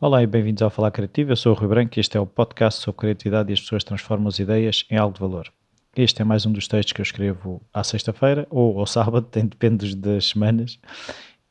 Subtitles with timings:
[0.00, 1.32] Olá e bem-vindos ao Falar Criativo.
[1.32, 3.84] Eu sou o Rui Branco e este é o podcast sobre criatividade e as pessoas
[3.84, 5.52] transformam as ideias em algo de valor.
[5.94, 9.94] Este é mais um dos textos que eu escrevo à sexta-feira ou ao sábado, depende
[9.94, 10.78] das semanas.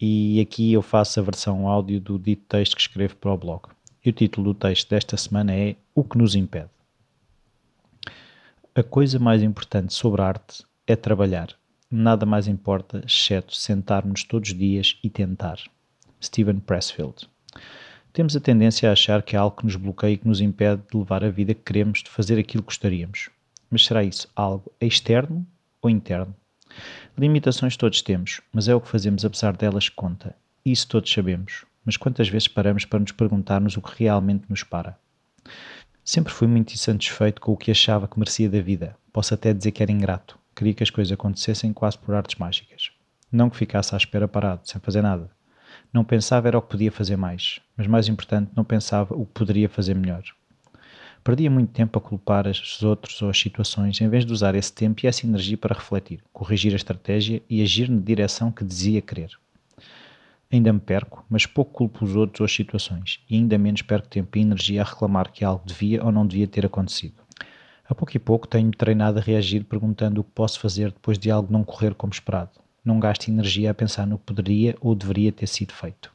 [0.00, 3.64] E aqui eu faço a versão áudio do dito texto que escrevo para o blog.
[4.02, 6.70] E o título do texto desta semana é O que nos impede.
[8.74, 11.48] A coisa mais importante sobre arte é trabalhar.
[11.96, 15.60] Nada mais importa, exceto sentarmos todos os dias e tentar.
[16.20, 17.28] Steven Pressfield.
[18.12, 20.82] Temos a tendência a achar que há algo que nos bloqueia e que nos impede
[20.90, 23.30] de levar a vida que queremos, de fazer aquilo que gostaríamos.
[23.70, 25.46] Mas será isso algo externo
[25.80, 26.34] ou interno?
[27.16, 30.34] Limitações todos temos, mas é o que fazemos apesar delas que conta.
[30.64, 34.98] Isso todos sabemos, mas quantas vezes paramos para nos perguntarmos o que realmente nos para?
[36.04, 38.96] Sempre fui muito insatisfeito com o que achava que merecia da vida.
[39.12, 40.36] Posso até dizer que era ingrato.
[40.54, 42.90] Queria que as coisas acontecessem quase por artes mágicas.
[43.30, 45.30] Não que ficasse à espera parado, sem fazer nada.
[45.92, 49.32] Não pensava era o que podia fazer mais, mas mais importante, não pensava o que
[49.32, 50.22] poderia fazer melhor.
[51.24, 54.72] Perdia muito tempo a culpar os outros ou as situações, em vez de usar esse
[54.72, 59.00] tempo e essa energia para refletir, corrigir a estratégia e agir na direção que dizia
[59.00, 59.30] querer.
[60.52, 64.06] Ainda me perco, mas pouco culpo os outros ou as situações, e ainda menos perco
[64.06, 67.23] tempo e energia a reclamar que algo devia ou não devia ter acontecido.
[67.86, 71.30] A pouco e pouco tenho-me treinado a reagir perguntando o que posso fazer depois de
[71.30, 72.52] algo não correr como esperado.
[72.82, 76.12] Não gasto energia a pensar no que poderia ou deveria ter sido feito.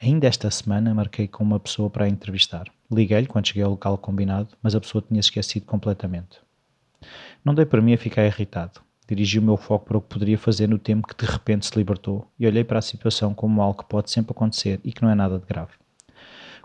[0.00, 2.66] Ainda esta semana marquei com uma pessoa para a entrevistar.
[2.90, 6.38] Liguei-lhe quando cheguei ao local combinado, mas a pessoa tinha esquecido completamente.
[7.44, 8.80] Não dei para mim a ficar irritado.
[9.08, 11.76] Dirigi o meu foco para o que poderia fazer no tempo que de repente se
[11.76, 15.10] libertou e olhei para a situação como algo que pode sempre acontecer e que não
[15.10, 15.72] é nada de grave.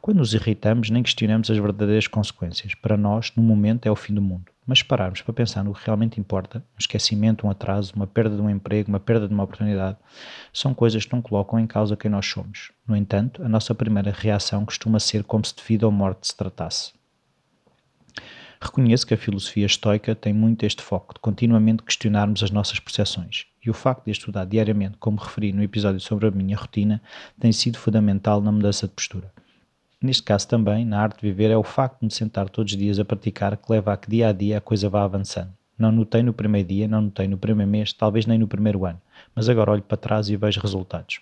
[0.04, 2.76] Quando nos irritamos, nem questionamos as verdadeiras consequências.
[2.76, 4.52] Para nós, no momento, é o fim do mundo.
[4.68, 8.36] Mas se pararmos para pensar no que realmente importa, um esquecimento, um atraso, uma perda
[8.36, 9.96] de um emprego, uma perda de uma oportunidade,
[10.52, 12.74] são coisas que não colocam em causa quem nós somos.
[12.86, 16.36] No entanto, a nossa primeira reação costuma ser como se de vida ou morte se
[16.36, 16.92] tratasse.
[18.60, 23.46] Reconheço que a filosofia estoica tem muito este foco de continuamente questionarmos as nossas percepções,
[23.66, 27.02] e o facto de estudar diariamente, como referi no episódio sobre a minha rotina,
[27.40, 29.32] tem sido fundamental na mudança de postura.
[30.04, 32.78] Neste caso também, na arte de viver, é o facto de me sentar todos os
[32.78, 35.54] dias a praticar que leva a que dia a dia a coisa vá avançando.
[35.80, 39.02] Não notei no primeiro dia, não notei no primeiro mês, talvez nem no primeiro ano,
[39.34, 41.22] mas agora olho para trás e vejo resultados.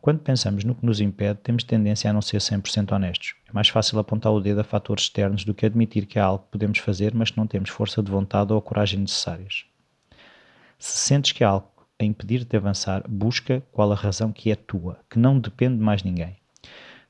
[0.00, 3.36] Quando pensamos no que nos impede, temos tendência a não ser 100% honestos.
[3.48, 6.42] É mais fácil apontar o dedo a fatores externos do que admitir que há algo
[6.42, 9.64] que podemos fazer, mas que não temos força de vontade ou a coragem necessárias.
[10.76, 11.70] Se sentes que há algo
[12.00, 15.84] a impedir de avançar, busca qual a razão que é tua, que não depende de
[15.84, 16.41] mais ninguém.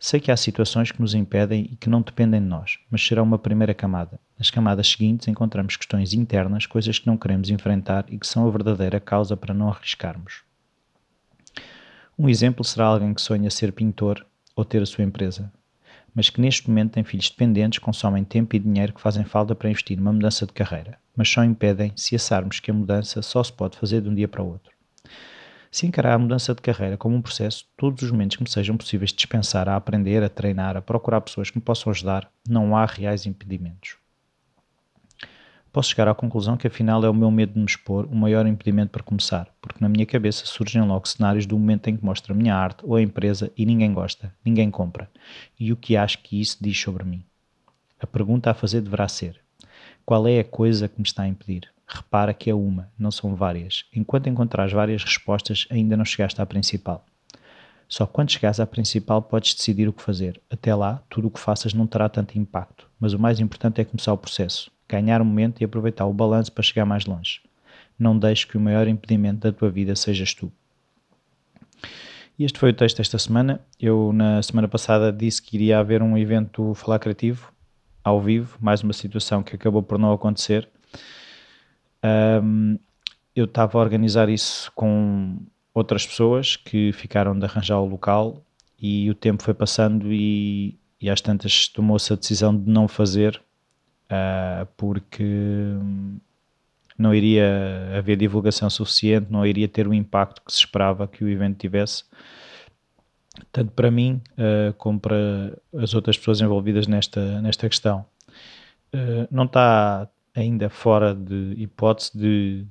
[0.05, 3.23] Sei que há situações que nos impedem e que não dependem de nós, mas será
[3.23, 4.19] uma primeira camada.
[4.37, 8.51] Nas camadas seguintes encontramos questões internas, coisas que não queremos enfrentar e que são a
[8.51, 10.43] verdadeira causa para não arriscarmos.
[12.19, 14.27] Um exemplo será alguém que sonha ser pintor
[14.57, 15.53] ou ter a sua empresa,
[16.13, 19.71] mas que neste momento tem filhos dependentes, consomem tempo e dinheiro que fazem falta para
[19.71, 23.53] investir numa mudança de carreira, mas só impedem se assarmos que a mudança só se
[23.53, 24.73] pode fazer de um dia para o outro.
[25.73, 28.77] Se encarar a mudança de carreira como um processo, todos os momentos que me sejam
[28.77, 32.87] possíveis dispensar a aprender, a treinar, a procurar pessoas que me possam ajudar, não há
[32.87, 33.97] reais impedimentos
[35.73, 38.47] posso chegar à conclusão que afinal é o meu medo de me expor o maior
[38.47, 42.35] impedimento para começar, porque na minha cabeça surgem logo cenários do momento em que mostro
[42.35, 45.11] a minha arte ou a empresa e ninguém gosta, ninguém compra.
[45.59, 47.25] E o que acho que isso diz sobre mim?
[47.99, 49.41] A pergunta a fazer deverá ser:
[50.05, 51.73] qual é a coisa que me está a impedir?
[51.95, 53.85] Repara que é uma, não são várias.
[53.95, 57.05] Enquanto encontrares várias respostas, ainda não chegaste à principal.
[57.89, 60.41] Só quando chegares à principal podes decidir o que fazer.
[60.51, 63.85] Até lá, tudo o que faças não terá tanto impacto, mas o mais importante é
[63.85, 67.41] começar o processo ganhar o momento e aproveitar o balanço para chegar mais longe.
[67.99, 70.53] Não deixes que o maior impedimento da tua vida sejas tu.
[72.39, 73.61] E este foi o texto desta semana.
[73.81, 77.53] Eu, na semana passada, disse que iria haver um evento Falar Criativo,
[78.05, 80.69] ao vivo, mais uma situação que acabou por não acontecer.
[82.05, 82.79] Um,
[83.35, 85.39] eu estava a organizar isso com
[85.73, 88.43] outras pessoas que ficaram de arranjar o local
[88.79, 93.41] e o tempo foi passando e, e às tantas tomou-se a decisão de não fazer
[94.07, 95.25] uh, porque
[96.99, 101.29] não iria haver divulgação suficiente, não iria ter o impacto que se esperava que o
[101.29, 102.05] evento tivesse,
[103.51, 108.05] tanto para mim uh, como para as outras pessoas envolvidas nesta, nesta questão.
[108.95, 112.67] Uh, não está ainda fora de hipótese de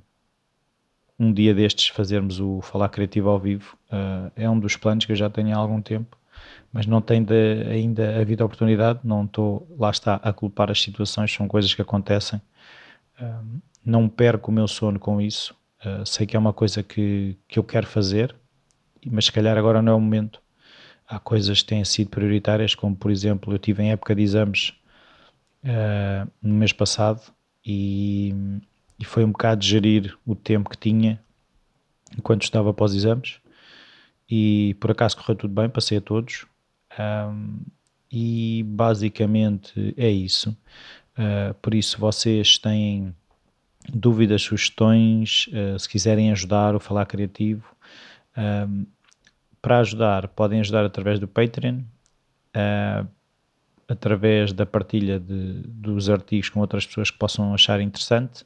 [1.19, 3.77] um dia destes fazermos o Falar Criativo ao vivo.
[3.87, 6.17] Uh, é um dos planos que eu já tenho há algum tempo
[6.71, 8.99] mas não tem de, ainda havido oportunidade.
[9.03, 12.41] Não estou, lá está, a culpar as situações, são coisas que acontecem.
[13.21, 15.55] Um, não perco o meu sono com isso.
[15.85, 18.35] Uh, sei que é uma coisa que, que eu quero fazer,
[19.05, 20.41] mas se calhar agora não é o momento.
[21.07, 24.73] Há coisas que têm sido prioritárias, como por exemplo, eu tive em época de exames
[25.65, 27.21] uh, no mês passado
[27.65, 28.33] e,
[28.99, 31.21] e foi um bocado gerir o tempo que tinha
[32.17, 33.39] enquanto estava após exames.
[34.29, 36.45] E por acaso correu tudo bem, passei a todos.
[36.99, 37.59] Um,
[38.11, 40.55] e basicamente é isso.
[41.17, 43.15] Uh, por isso, vocês têm
[43.89, 47.65] dúvidas, sugestões, uh, se quiserem ajudar o Falar Criativo,
[48.37, 48.85] um,
[49.61, 51.81] para ajudar, podem ajudar através do Patreon,
[52.55, 53.07] uh,
[53.91, 58.45] através da partilha de, dos artigos com outras pessoas que possam achar interessante.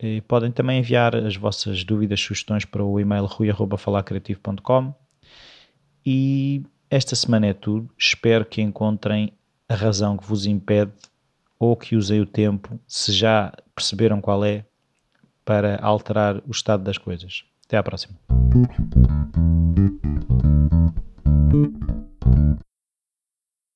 [0.00, 4.92] E podem também enviar as vossas dúvidas, sugestões para o e-mail rui.falarcreativo.com
[6.04, 7.88] e esta semana é tudo.
[7.96, 9.32] Espero que encontrem
[9.68, 10.92] a razão que vos impede
[11.56, 14.64] ou que usem o tempo, se já perceberam qual é,
[15.44, 17.44] para alterar o estado das coisas.
[17.64, 18.18] Até à próxima.